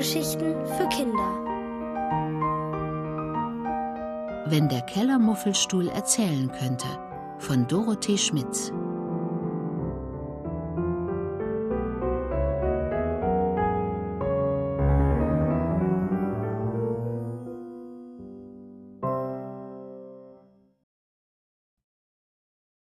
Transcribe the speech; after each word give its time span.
Hörgeschichten 0.00 0.54
für 0.64 0.88
Kinder. 0.88 1.44
Wenn 4.46 4.66
der 4.70 4.80
Kellermuffelstuhl 4.80 5.88
erzählen 5.88 6.50
könnte 6.50 6.86
von 7.38 7.68
Dorothee 7.68 8.16
Schmitz. 8.16 8.72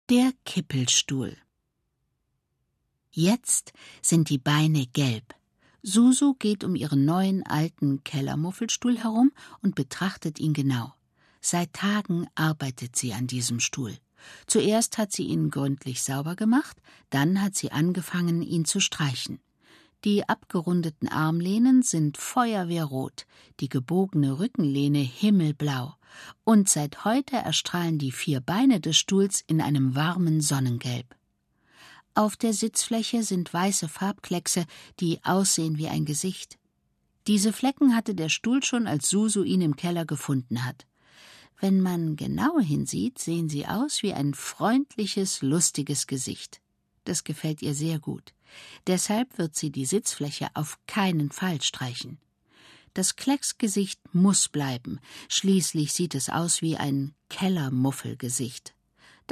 Der 0.09 0.31
Kippelstuhl. 0.45 1.37
Jetzt 3.11 3.73
sind 4.03 4.31
die 4.31 4.39
Beine 4.39 4.87
gelb. 4.87 5.35
Susu 5.83 6.35
geht 6.35 6.63
um 6.63 6.77
ihren 6.77 7.05
neuen 7.05 7.45
alten 7.45 8.05
Kellermuffelstuhl 8.05 8.99
herum 8.99 9.33
und 9.63 9.75
betrachtet 9.75 10.39
ihn 10.39 10.53
genau. 10.53 10.95
Seit 11.41 11.73
Tagen 11.73 12.29
arbeitet 12.37 12.95
sie 12.95 13.13
an 13.13 13.27
diesem 13.27 13.59
Stuhl. 13.59 13.97
Zuerst 14.47 14.99
hat 14.99 15.11
sie 15.11 15.25
ihn 15.25 15.51
gründlich 15.51 16.05
sauber 16.05 16.37
gemacht, 16.37 16.77
dann 17.11 17.43
hat 17.43 17.57
sie 17.57 17.73
angefangen, 17.73 18.43
ihn 18.43 18.65
zu 18.65 18.79
streichen. 18.79 19.41
Die 20.05 20.29
abgerundeten 20.29 21.09
Armlehnen 21.09 21.83
sind 21.83 22.17
feuerwehrrot, 22.17 23.27
die 23.61 23.69
gebogene 23.69 24.39
Rückenlehne 24.39 24.99
himmelblau, 24.99 25.95
und 26.45 26.69
seit 26.69 27.05
heute 27.05 27.37
erstrahlen 27.37 27.99
die 27.99 28.13
vier 28.13 28.41
Beine 28.41 28.81
des 28.81 28.97
Stuhls 28.97 29.43
in 29.47 29.61
einem 29.61 29.95
warmen 29.95 30.41
Sonnengelb. 30.41 31.15
Auf 32.15 32.37
der 32.37 32.53
Sitzfläche 32.53 33.23
sind 33.23 33.53
weiße 33.53 33.89
Farbkleckse, 33.89 34.67
die 35.01 35.21
aussehen 35.25 35.79
wie 35.79 35.89
ein 35.89 36.05
Gesicht. 36.05 36.59
Diese 37.27 37.53
Flecken 37.53 37.95
hatte 37.97 38.15
der 38.15 38.29
Stuhl 38.29 38.63
schon, 38.63 38.87
als 38.87 39.09
Susu 39.09 39.45
ihn 39.45 39.63
im 39.63 39.77
Keller 39.77 40.05
gefunden 40.05 40.65
hat. 40.65 40.87
Wenn 41.59 41.81
man 41.81 42.17
genau 42.17 42.59
hinsieht, 42.59 43.19
sehen 43.19 43.49
sie 43.49 43.67
aus 43.67 44.03
wie 44.03 44.13
ein 44.13 44.35
freundliches, 44.35 45.41
lustiges 45.43 46.07
Gesicht. 46.07 46.61
Das 47.05 47.25
gefällt 47.25 47.63
ihr 47.63 47.75
sehr 47.75 47.99
gut. 47.99 48.35
Deshalb 48.87 49.39
wird 49.39 49.55
sie 49.55 49.71
die 49.71 49.87
Sitzfläche 49.87 50.49
auf 50.55 50.79
keinen 50.87 51.31
Fall 51.31 51.63
streichen. 51.63 52.19
Das 52.95 53.17
Klecksgesicht 53.17 54.01
muss 54.13 54.49
bleiben, 54.49 55.01
schließlich 55.29 55.95
sieht 55.95 56.15
es 56.15 56.29
aus 56.29 56.61
wie 56.61 56.77
ein 56.77 57.15
Kellermuffelgesicht. 57.31 58.75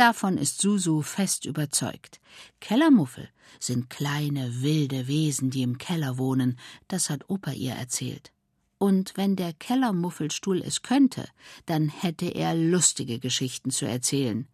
Davon 0.01 0.39
ist 0.39 0.63
Susu 0.63 1.03
fest 1.03 1.45
überzeugt. 1.45 2.23
Kellermuffel 2.59 3.29
sind 3.59 3.91
kleine, 3.91 4.63
wilde 4.63 5.09
Wesen, 5.09 5.51
die 5.51 5.61
im 5.61 5.77
Keller 5.77 6.17
wohnen, 6.17 6.59
das 6.89 7.11
hat 7.11 7.29
Opa 7.29 7.51
ihr 7.51 7.75
erzählt. 7.75 8.33
Und 8.79 9.19
wenn 9.19 9.37
der 9.37 9.53
Kellermuffelstuhl 9.53 10.63
es 10.63 10.81
könnte, 10.81 11.29
dann 11.67 11.91
hätte 11.91 12.29
er 12.29 12.55
lustige 12.55 13.19
Geschichten 13.19 13.71
zu 13.71 13.85
erzählen. 13.85 14.49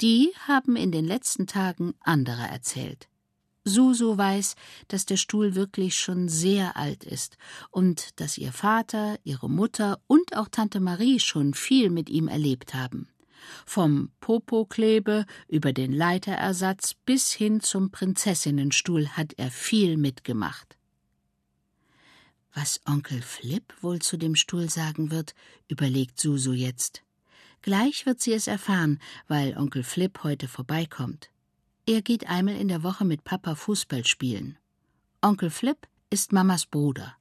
Die 0.00 0.32
haben 0.46 0.76
in 0.76 0.92
den 0.92 1.04
letzten 1.04 1.48
Tagen 1.48 1.94
andere 1.98 2.42
erzählt. 2.42 3.08
Susu 3.64 4.16
weiß, 4.16 4.54
dass 4.86 5.04
der 5.04 5.16
Stuhl 5.16 5.56
wirklich 5.56 5.96
schon 5.96 6.28
sehr 6.28 6.76
alt 6.76 7.02
ist 7.02 7.38
und 7.72 8.20
dass 8.20 8.38
ihr 8.38 8.52
Vater, 8.52 9.18
ihre 9.24 9.50
Mutter 9.50 9.98
und 10.06 10.36
auch 10.36 10.46
Tante 10.48 10.78
Marie 10.78 11.18
schon 11.18 11.54
viel 11.54 11.90
mit 11.90 12.08
ihm 12.08 12.28
erlebt 12.28 12.72
haben. 12.72 13.08
Vom 13.64 14.10
Popoklebe 14.20 15.26
über 15.48 15.72
den 15.72 15.92
Leiterersatz 15.92 16.94
bis 16.94 17.32
hin 17.32 17.60
zum 17.60 17.90
Prinzessinnenstuhl 17.90 19.08
hat 19.10 19.34
er 19.36 19.50
viel 19.50 19.96
mitgemacht. 19.96 20.76
Was 22.54 22.80
Onkel 22.86 23.20
Flip 23.20 23.74
wohl 23.82 23.98
zu 23.98 24.16
dem 24.16 24.34
Stuhl 24.34 24.70
sagen 24.70 25.10
wird, 25.10 25.34
überlegt 25.68 26.18
Susu 26.18 26.52
jetzt. 26.52 27.02
Gleich 27.60 28.06
wird 28.06 28.20
sie 28.20 28.32
es 28.32 28.46
erfahren, 28.46 28.98
weil 29.28 29.58
Onkel 29.58 29.82
Flip 29.82 30.22
heute 30.22 30.48
vorbeikommt. 30.48 31.30
Er 31.84 32.00
geht 32.00 32.28
einmal 32.28 32.56
in 32.56 32.68
der 32.68 32.82
Woche 32.82 33.04
mit 33.04 33.24
Papa 33.24 33.54
Fußball 33.54 34.06
spielen. 34.06 34.58
Onkel 35.20 35.50
Flip 35.50 35.76
ist 36.08 36.32
Mamas 36.32 36.66
Bruder. 36.66 37.16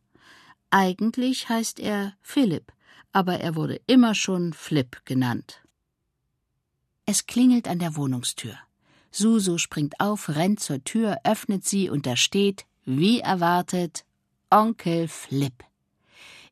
Eigentlich 0.69 1.49
heißt 1.49 1.79
er 1.79 2.13
Philipp, 2.21 2.71
aber 3.11 3.39
er 3.39 3.55
wurde 3.55 3.81
immer 3.87 4.15
schon 4.15 4.53
Flip 4.53 5.01
genannt. 5.05 5.64
Es 7.05 7.27
klingelt 7.27 7.67
an 7.67 7.79
der 7.79 7.95
Wohnungstür. 7.95 8.57
Susu 9.11 9.57
springt 9.57 9.99
auf, 9.99 10.29
rennt 10.29 10.59
zur 10.59 10.83
Tür, 10.83 11.19
öffnet 11.23 11.63
sie 11.63 11.89
und 11.89 12.05
da 12.05 12.15
steht, 12.15 12.65
wie 12.83 13.19
erwartet, 13.19 14.05
Onkel 14.49 15.07
Flip. 15.07 15.53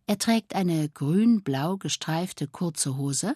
Er 0.05 0.17
trägt 0.17 0.53
eine 0.53 0.89
grün-blau 0.89 1.77
gestreifte 1.77 2.47
kurze 2.47 2.97
Hose, 2.97 3.35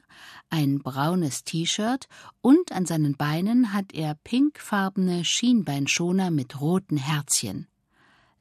ein 0.49 0.79
braunes 0.79 1.43
T-Shirt 1.43 2.07
und 2.41 2.71
an 2.71 2.85
seinen 2.85 3.15
Beinen 3.15 3.73
hat 3.73 3.93
er 3.93 4.15
pinkfarbene 4.15 5.23
Schienbeinschoner 5.23 6.29
mit 6.29 6.59
roten 6.59 6.97
Herzchen. 6.97 7.67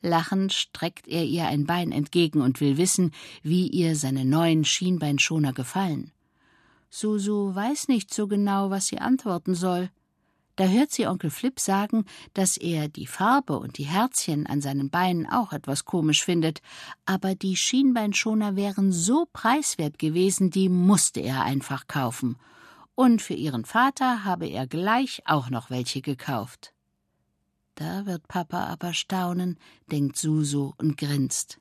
Lachend 0.03 0.53
streckt 0.53 1.09
er 1.09 1.25
ihr 1.25 1.47
ein 1.47 1.67
Bein 1.67 1.93
entgegen 1.93 2.41
und 2.41 2.61
will 2.61 2.77
wissen, 2.77 3.13
wie 3.43 3.69
ihr 3.69 3.97
seine 3.97 4.25
neuen 4.25 4.65
Schienbeinschoner 4.65 5.53
gefallen. 5.53 6.13
Susu 6.91 7.55
weiß 7.55 7.89
nicht 7.89 8.13
so 8.13 8.27
genau, 8.27 8.71
was 8.71 8.87
sie 8.87 8.99
antworten 8.99 9.55
soll. 9.55 9.91
Da 10.57 10.65
hört 10.65 10.91
sie 10.91 11.07
Onkel 11.07 11.31
Flip 11.31 11.61
sagen, 11.61 12.07
dass 12.33 12.57
er 12.57 12.89
die 12.89 13.07
Farbe 13.07 13.59
und 13.59 13.77
die 13.77 13.85
Herzchen 13.85 14.47
an 14.47 14.63
seinen 14.63 14.89
Beinen 14.89 15.27
auch 15.27 15.53
etwas 15.53 15.85
komisch 15.85 16.25
findet, 16.25 16.63
aber 17.05 17.35
die 17.35 17.57
Schienbeinschoner 17.57 18.57
wären 18.57 18.91
so 18.91 19.27
preiswert 19.35 19.99
gewesen, 19.99 20.51
die 20.51 20.71
musste 20.71 21.21
er 21.21 21.43
einfach 21.43 21.89
kaufen. 21.89 22.39
Und 22.95 23.21
für 23.21 23.35
ihren 23.35 23.67
Vater 23.67 24.25
habe 24.25 24.47
er 24.47 24.67
gleich 24.67 25.23
auch 25.27 25.51
noch 25.51 25.69
welche 25.69 26.01
gekauft. 26.01 26.73
Da 27.75 28.07
wird 28.07 28.27
Papa 28.27 28.65
aber 28.65 28.95
staunen, 28.95 29.59
denkt 29.93 30.17
Susu 30.17 30.73
und 30.79 30.97
grinst. 30.97 31.61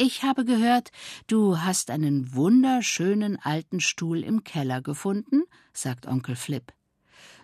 Ich 0.00 0.22
habe 0.22 0.44
gehört, 0.44 0.92
du 1.26 1.58
hast 1.58 1.90
einen 1.90 2.32
wunderschönen 2.32 3.36
alten 3.36 3.80
Stuhl 3.80 4.22
im 4.22 4.44
Keller 4.44 4.80
gefunden, 4.80 5.42
sagt 5.72 6.06
Onkel 6.06 6.36
Flip. 6.36 6.72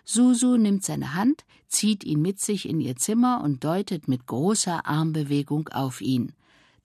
Susu 0.05 0.55
nimmt 0.55 0.85
seine 0.85 1.15
Hand, 1.15 1.43
zieht 1.67 2.05
ihn 2.05 2.21
mit 2.21 2.39
sich 2.39 2.69
in 2.69 2.79
ihr 2.79 2.95
Zimmer 2.95 3.41
und 3.43 3.65
deutet 3.65 4.07
mit 4.07 4.25
großer 4.25 4.85
Armbewegung 4.85 5.67
auf 5.67 5.99
ihn. 5.99 6.31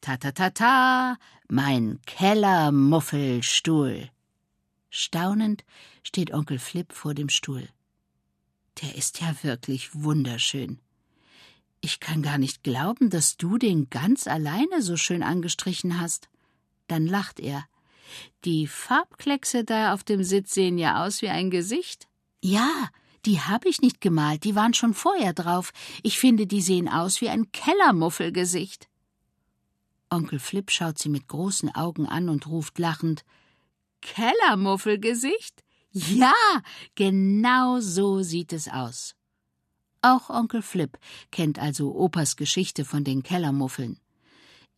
Ta 0.01 0.17
ta 0.17 0.33
ta 0.33 0.51
ta, 0.51 1.17
mein 1.49 2.01
Kellermuffelstuhl. 2.05 4.11
Staunend 4.89 5.65
steht 6.03 6.35
Onkel 6.35 6.59
Flip 6.59 6.93
vor 6.93 7.15
dem 7.15 7.29
Stuhl. 7.29 7.69
Der 8.83 8.97
ist 8.97 9.21
ja 9.21 9.37
wirklich 9.43 9.95
wunderschön. 9.95 10.81
Ich 11.81 12.01
kann 12.01 12.23
gar 12.23 12.39
nicht 12.39 12.63
glauben, 12.63 13.11
dass 13.11 13.37
du 13.37 13.57
den 13.57 13.89
ganz 13.89 14.27
alleine 14.27 14.83
so 14.83 14.97
schön 14.97 15.23
angestrichen 15.23 16.01
hast. 16.01 16.29
Dann 16.89 17.07
lacht 17.07 17.41
er. 17.41 17.65
Die 18.45 18.67
Farbkleckse 18.67 19.65
da 19.65 19.95
auf 19.95 20.05
dem 20.05 20.23
Sitz 20.23 20.53
sehen 20.53 20.77
ja 20.77 21.05
aus 21.05 21.23
wie 21.23 21.29
ein 21.29 21.51
Gesicht. 21.51 22.09
Ja, 22.43 22.89
die 23.25 23.41
habe 23.41 23.69
ich 23.69 23.81
nicht 23.81 24.01
gemalt, 24.01 24.45
die 24.45 24.55
waren 24.55 24.75
schon 24.75 24.95
vorher 24.95 25.33
drauf. 25.33 25.73
Ich 26.03 26.19
finde, 26.19 26.47
die 26.47 26.63
sehen 26.63 26.89
aus 26.89 27.21
wie 27.21 27.29
ein 27.29 27.53
Kellermuffelgesicht. 27.53 28.89
Onkel 30.11 30.39
Flip 30.39 30.71
schaut 30.71 30.99
sie 30.99 31.09
mit 31.09 31.29
großen 31.29 31.75
Augen 31.75 32.07
an 32.07 32.29
und 32.29 32.47
ruft 32.47 32.79
lachend 32.79 33.25
Kellermuffelgesicht? 34.01 35.63
Ja, 35.93 36.33
genau 36.95 37.81
so 37.81 38.23
sieht 38.23 38.53
es 38.53 38.69
aus. 38.69 39.15
Auch 40.03 40.31
Onkel 40.31 40.63
Flip 40.63 40.99
kennt 41.31 41.59
also 41.59 41.95
Opas 41.95 42.37
Geschichte 42.37 42.85
von 42.85 43.05
den 43.05 43.23
Kellermuffeln. 43.23 43.99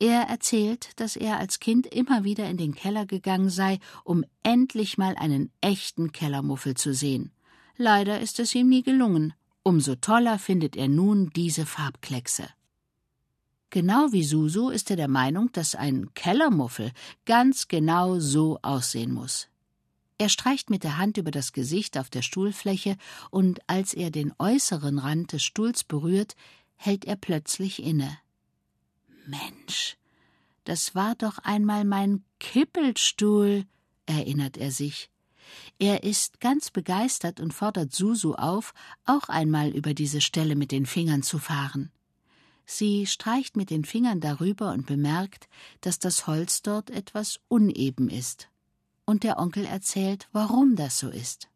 Er 0.01 0.23
erzählt, 0.23 0.91
dass 0.97 1.15
er 1.15 1.39
als 1.39 1.61
Kind 1.61 1.87
immer 1.87 2.25
wieder 2.25 2.51
in 2.51 2.57
den 2.57 2.75
Keller 2.75 3.07
gegangen 3.07 3.51
sei, 3.51 3.79
um 4.03 4.25
endlich 4.43 4.99
mal 4.99 5.15
einen 5.15 5.53
echten 5.61 6.11
Kellermuffel 6.11 6.75
zu 6.75 6.93
sehen. 6.93 7.31
Leider 7.77 8.21
ist 8.21 8.41
es 8.41 8.53
ihm 8.55 8.69
nie 8.69 8.83
gelungen. 8.83 9.33
Umso 9.63 9.95
toller 9.95 10.41
findet 10.41 10.75
er 10.75 10.89
nun 10.89 11.31
diese 11.31 11.67
Farbkleckse. 11.67 12.49
Genau 13.71 14.11
wie 14.11 14.25
Susu 14.25 14.71
ist 14.71 14.91
er 14.91 14.97
der 14.97 15.09
Meinung, 15.09 15.53
dass 15.53 15.77
ein 15.77 16.13
Kellermuffel 16.15 16.91
ganz 17.25 17.69
genau 17.69 18.19
so 18.19 18.59
aussehen 18.61 19.13
muss. 19.13 19.52
Er 20.23 20.29
streicht 20.29 20.71
mit 20.71 20.85
der 20.85 20.99
Hand 20.99 21.17
über 21.17 21.33
das 21.33 21.53
Gesicht 21.53 21.99
auf 21.99 22.09
der 22.09 22.23
Stuhlfläche, 22.23 22.97
und 23.31 23.59
als 23.69 23.93
er 23.93 24.13
den 24.13 24.33
äußeren 24.39 25.01
Rand 25.01 25.33
des 25.33 25.43
Stuhls 25.43 25.83
berührt, 25.83 26.37
hält 26.77 27.07
er 27.07 27.17
plötzlich 27.17 27.83
inne. 27.83 28.17
Mensch, 29.27 29.97
das 30.63 30.95
war 30.95 31.17
doch 31.17 31.39
einmal 31.39 31.85
mein 31.85 32.23
Kippelstuhl, 32.39 33.65
erinnert 34.07 34.57
er 34.59 34.71
sich. 34.71 35.11
Er 35.81 36.05
ist 36.05 36.39
ganz 36.39 36.71
begeistert 36.71 37.41
und 37.41 37.53
fordert 37.53 37.93
Susu 37.93 38.35
auf, 38.35 38.75
auch 39.05 39.29
einmal 39.29 39.71
über 39.71 39.93
diese 39.93 40.21
Stelle 40.21 40.55
mit 40.55 40.71
den 40.71 40.87
Fingern 40.87 41.25
zu 41.25 41.41
fahren. 41.41 41.91
Sie 42.65 43.09
streicht 43.09 43.57
mit 43.57 43.71
den 43.71 43.85
Fingern 43.85 44.21
darüber 44.21 44.71
und 44.71 44.87
bemerkt, 44.87 45.49
dass 45.81 45.99
das 45.99 46.29
Holz 46.29 46.63
dort 46.63 46.91
etwas 46.91 47.41
uneben 47.49 48.09
ist. 48.09 48.52
Und 49.13 49.25
der 49.25 49.39
Onkel 49.39 49.67
erzählt, 49.67 50.27
warum 50.33 50.75
das 50.75 50.99
so 50.99 51.11
ist. 51.11 51.51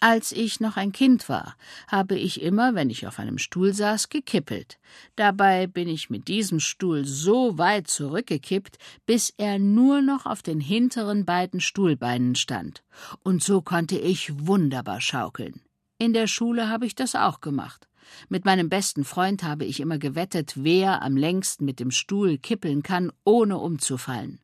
Als 0.00 0.30
ich 0.30 0.60
noch 0.60 0.76
ein 0.76 0.92
Kind 0.92 1.30
war, 1.30 1.56
habe 1.88 2.14
ich 2.14 2.42
immer, 2.42 2.74
wenn 2.74 2.90
ich 2.90 3.06
auf 3.06 3.18
einem 3.18 3.38
Stuhl 3.38 3.72
saß, 3.72 4.10
gekippelt. 4.10 4.78
Dabei 5.16 5.66
bin 5.66 5.88
ich 5.88 6.10
mit 6.10 6.28
diesem 6.28 6.60
Stuhl 6.60 7.06
so 7.06 7.56
weit 7.56 7.88
zurückgekippt, 7.88 8.76
bis 9.06 9.32
er 9.38 9.58
nur 9.58 10.02
noch 10.02 10.26
auf 10.26 10.42
den 10.42 10.60
hinteren 10.60 11.24
beiden 11.24 11.60
Stuhlbeinen 11.60 12.34
stand. 12.34 12.82
Und 13.22 13.42
so 13.42 13.62
konnte 13.62 13.96
ich 13.96 14.46
wunderbar 14.46 15.00
schaukeln. 15.00 15.62
In 15.96 16.12
der 16.12 16.26
Schule 16.26 16.68
habe 16.68 16.84
ich 16.84 16.94
das 16.94 17.14
auch 17.14 17.40
gemacht. 17.40 17.88
Mit 18.28 18.44
meinem 18.44 18.68
besten 18.68 19.04
Freund 19.04 19.42
habe 19.42 19.64
ich 19.64 19.80
immer 19.80 19.96
gewettet, 19.96 20.52
wer 20.54 21.00
am 21.00 21.16
längsten 21.16 21.64
mit 21.64 21.80
dem 21.80 21.90
Stuhl 21.90 22.36
kippeln 22.36 22.82
kann, 22.82 23.10
ohne 23.24 23.56
umzufallen. 23.56 24.41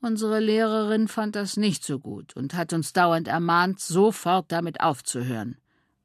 Unsere 0.00 0.38
Lehrerin 0.38 1.08
fand 1.08 1.34
das 1.34 1.56
nicht 1.56 1.84
so 1.84 1.98
gut 1.98 2.36
und 2.36 2.54
hat 2.54 2.72
uns 2.72 2.92
dauernd 2.92 3.26
ermahnt, 3.26 3.80
sofort 3.80 4.52
damit 4.52 4.80
aufzuhören. 4.80 5.56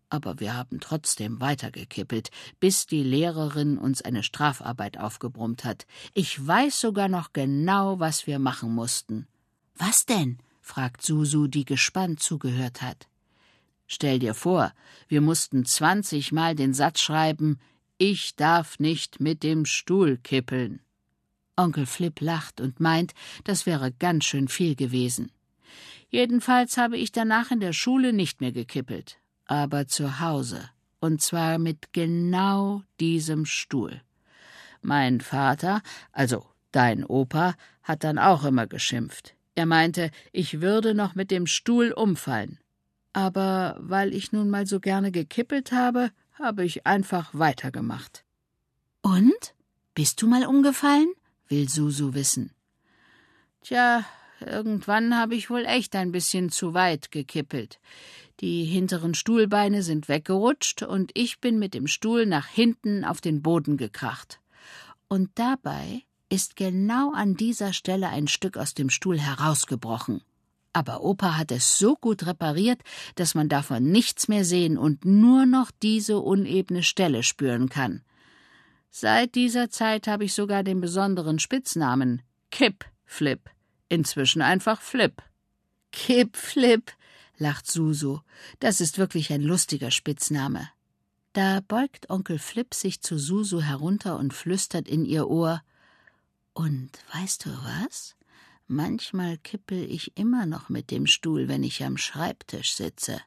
Aber 0.10 0.40
wir 0.40 0.56
haben 0.56 0.80
trotzdem 0.80 1.42
weitergekippelt, 1.42 2.30
bis 2.60 2.86
die 2.86 3.04
Lehrerin 3.04 3.78
uns 3.78 4.02
eine 4.02 4.24
Strafarbeit 4.24 5.00
aufgebrummt 5.00 5.64
hat. 5.64 5.86
Ich 6.14 6.46
weiß 6.46 6.80
sogar 6.80 7.08
noch 7.08 7.34
genau, 7.34 8.00
was 8.00 8.28
wir 8.28 8.40
machen 8.40 8.74
mussten. 8.74 9.28
Was 9.76 10.06
denn? 10.06 10.38
fragt 10.62 11.04
Susu, 11.04 11.48
die 11.48 11.66
gespannt 11.66 12.20
zugehört 12.20 12.82
hat. 12.82 13.08
Stell 13.88 14.20
dir 14.20 14.34
vor, 14.34 14.72
wir 15.08 15.22
mussten 15.22 15.66
zwanzigmal 15.66 16.56
den 16.56 16.74
Satz 16.74 17.02
schreiben 17.02 17.60
Ich 17.98 18.36
darf 18.36 18.80
nicht 18.80 19.20
mit 19.20 19.44
dem 19.44 19.66
Stuhl 19.66 20.18
kippeln. 20.18 20.83
Onkel 21.56 21.86
Flip 21.86 22.20
lacht 22.22 22.62
und 22.62 22.80
meint, 22.80 23.14
das 23.44 23.66
wäre 23.66 23.92
ganz 23.92 24.26
schön 24.26 24.48
viel 24.48 24.76
gewesen. 24.76 25.32
Jedenfalls 26.10 26.78
habe 26.78 26.98
ich 26.98 27.12
danach 27.12 27.52
in 27.52 27.60
der 27.60 27.74
Schule 27.74 28.14
nicht 28.14 28.42
mehr 28.42 28.52
gekippelt, 28.52 29.20
aber 29.46 29.88
zu 29.88 30.20
Hause, 30.20 30.70
und 31.00 31.22
zwar 31.22 31.58
mit 31.58 31.92
genau 31.92 32.84
diesem 33.00 33.46
Stuhl. 33.46 34.02
Mein 34.82 35.22
Vater, 35.22 35.82
also 36.12 36.46
dein 36.72 37.06
Opa, 37.06 37.56
hat 37.84 38.04
dann 38.04 38.20
auch 38.20 38.44
immer 38.44 38.68
geschimpft. 38.68 39.36
Er 39.56 39.66
meinte, 39.66 40.12
ich 40.32 40.62
würde 40.62 40.94
noch 40.94 41.16
mit 41.16 41.32
dem 41.32 41.48
Stuhl 41.48 41.92
umfallen. 41.92 42.60
Aber 43.14 43.78
weil 43.80 44.14
ich 44.14 44.32
nun 44.32 44.50
mal 44.50 44.66
so 44.66 44.80
gerne 44.80 45.12
gekippelt 45.12 45.72
habe, 45.72 46.12
habe 46.34 46.66
ich 46.66 46.86
einfach 46.88 47.30
weitergemacht. 47.34 48.24
Und? 49.02 49.54
Bist 49.94 50.22
du 50.22 50.28
mal 50.28 50.48
umgefallen? 50.48 51.14
Will 51.50 51.70
Susu 51.70 52.14
wissen. 52.14 52.52
Tja, 53.62 54.04
irgendwann 54.40 55.18
habe 55.18 55.36
ich 55.36 55.50
wohl 55.50 55.66
echt 55.66 55.96
ein 55.96 56.12
bisschen 56.12 56.50
zu 56.50 56.74
weit 56.74 57.12
gekippelt. 57.12 57.80
Die 58.40 58.66
hinteren 58.66 59.14
Stuhlbeine 59.14 59.84
sind 59.84 60.10
weggerutscht 60.10 60.84
und 60.84 61.12
ich 61.14 61.40
bin 61.40 61.60
mit 61.60 61.74
dem 61.74 61.88
Stuhl 61.88 62.26
nach 62.26 62.48
hinten 62.48 63.06
auf 63.06 63.22
den 63.22 63.42
Boden 63.42 63.78
gekracht. 63.78 64.40
Und 65.08 65.30
dabei 65.36 66.04
ist 66.30 66.56
genau 66.56 67.14
an 67.14 67.36
dieser 67.36 67.74
Stelle 67.74 68.10
ein 68.10 68.28
Stück 68.28 68.58
aus 68.58 68.74
dem 68.74 68.90
Stuhl 68.90 69.20
herausgebrochen. 69.20 70.22
Aber 70.74 71.04
Opa 71.04 71.38
hat 71.38 71.52
es 71.52 71.78
so 71.78 71.96
gut 71.96 72.26
repariert, 72.26 72.82
dass 73.14 73.36
man 73.36 73.48
davon 73.48 73.92
nichts 73.92 74.28
mehr 74.28 74.44
sehen 74.44 74.78
und 74.78 75.06
nur 75.06 75.46
noch 75.46 75.70
diese 75.70 76.18
unebene 76.20 76.82
Stelle 76.82 77.22
spüren 77.22 77.70
kann. 77.70 78.02
Seit 78.96 79.34
dieser 79.34 79.72
Zeit 79.72 80.06
habe 80.06 80.24
ich 80.26 80.36
sogar 80.36 80.62
den 80.62 80.80
besonderen 80.80 81.40
Spitznamen 81.40 82.22
Kip 82.52 82.86
Flip, 83.06 83.50
inzwischen 83.90 84.44
einfach 84.44 84.82
Flip. 84.82 85.20
Kip 85.92 86.38
Flip, 86.38 86.92
lacht 87.40 87.66
Susu, 87.66 88.20
das 88.60 88.82
ist 88.82 89.00
wirklich 89.00 89.34
ein 89.34 89.42
lustiger 89.42 89.90
Spitzname. 89.90 90.70
Da 91.34 91.62
beugt 91.68 92.12
Onkel 92.12 92.38
Flip 92.38 92.72
sich 92.76 93.02
zu 93.02 93.18
Susu 93.18 93.62
herunter 93.62 94.20
und 94.20 94.32
flüstert 94.32 94.88
in 94.88 95.06
ihr 95.06 95.28
Ohr 95.28 95.64
Und 96.54 96.92
weißt 97.14 97.48
du 97.48 97.50
was? 97.50 98.16
Manchmal 98.68 99.40
kippel 99.40 99.90
ich 99.90 100.16
immer 100.18 100.46
noch 100.46 100.70
mit 100.70 100.92
dem 100.92 101.08
Stuhl, 101.08 101.48
wenn 101.48 101.64
ich 101.64 101.84
am 101.84 101.98
Schreibtisch 101.98 102.76
sitze. 102.76 103.20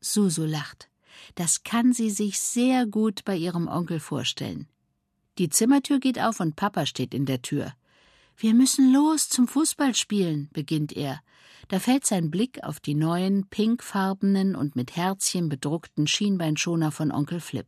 Susu 0.00 0.44
lacht. 0.44 0.88
Das 1.34 1.62
kann 1.62 1.92
sie 1.92 2.10
sich 2.10 2.38
sehr 2.38 2.86
gut 2.86 3.24
bei 3.24 3.36
ihrem 3.36 3.68
Onkel 3.68 4.00
vorstellen. 4.00 4.68
Die 5.38 5.48
Zimmertür 5.48 5.98
geht 5.98 6.20
auf 6.20 6.40
und 6.40 6.56
Papa 6.56 6.86
steht 6.86 7.12
in 7.12 7.26
der 7.26 7.42
Tür. 7.42 7.72
Wir 8.36 8.54
müssen 8.54 8.92
los 8.92 9.28
zum 9.28 9.48
Fußballspielen, 9.48 10.50
beginnt 10.52 10.92
er. 10.92 11.20
Da 11.68 11.78
fällt 11.78 12.04
sein 12.04 12.30
Blick 12.30 12.62
auf 12.62 12.80
die 12.80 12.94
neuen, 12.94 13.46
pinkfarbenen 13.48 14.54
und 14.54 14.76
mit 14.76 14.96
Herzchen 14.96 15.48
bedruckten 15.48 16.06
Schienbeinschoner 16.06 16.92
von 16.92 17.10
Onkel 17.10 17.40
Flip. 17.40 17.66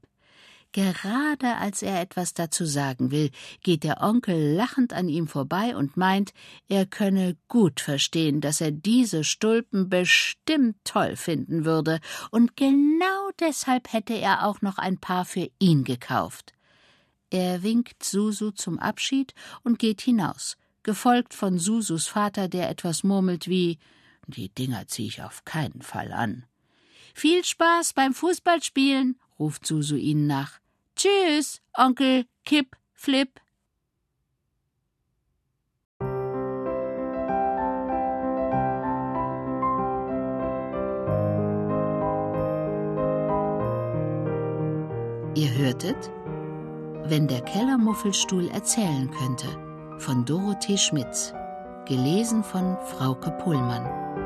Gerade 0.73 1.57
als 1.57 1.81
er 1.83 2.01
etwas 2.01 2.35
dazu 2.35 2.67
sagen 2.67 3.11
will, 3.11 3.31
geht 3.63 3.83
der 3.83 4.03
Onkel 4.03 4.55
lachend 4.55 4.93
an 4.93 5.09
ihm 5.09 5.27
vorbei 5.27 5.75
und 5.75 5.97
meint, 5.97 6.35
er 6.69 6.85
könne 6.85 7.37
gut 7.49 7.81
verstehen, 7.81 8.41
dass 8.41 8.61
er 8.61 8.73
diese 8.73 9.25
Stulpen 9.25 9.89
bestimmt 9.89 10.77
toll 10.85 11.17
finden 11.17 11.65
würde, 11.65 12.01
und 12.31 12.57
genau 12.57 13.31
deshalb 13.41 13.93
hätte 13.93 14.15
er 14.15 14.47
auch 14.47 14.61
noch 14.61 14.77
ein 14.77 14.99
paar 14.99 15.25
für 15.25 15.49
ihn 15.59 15.85
gekauft. 15.85 16.53
Er 17.31 17.63
winkt 17.63 18.05
Susu 18.05 18.51
zum 18.51 18.79
Abschied 18.79 19.35
und 19.63 19.79
geht 19.79 20.01
hinaus, 20.01 20.57
gefolgt 20.83 21.35
von 21.35 21.59
Susus 21.59 22.07
Vater, 22.07 22.49
der 22.49 22.71
etwas 22.71 23.03
murmelt 23.03 23.49
wie 23.49 23.79
Die 24.29 24.49
Dinger 24.49 24.87
zieh 24.89 25.07
ich 25.07 25.23
auf 25.23 25.45
keinen 25.45 25.83
Fall 25.83 26.13
an. 26.13 26.45
Viel 27.15 27.45
Spaß 27.45 27.95
beim 27.95 28.13
Fußballspielen, 28.13 29.19
ruft 29.39 29.67
Susu 29.67 29.97
ihnen 29.97 30.27
nach. 30.27 30.61
Tschüss, 30.97 31.61
Onkel 31.75 32.25
Kipp 32.45 32.77
Flip. 32.95 33.29
Ihr 45.35 45.53
hörtet 45.55 46.11
Wenn 47.05 47.29
der 47.29 47.43
Kellermuffelstuhl 47.43 48.49
erzählen 48.49 49.11
könnte 49.11 49.47
von 49.99 50.25
Dorothee 50.25 50.79
Schmitz, 50.79 51.35
gelesen 51.87 52.43
von 52.43 52.77
Frauke 52.87 53.31
Pohlmann. 53.33 54.26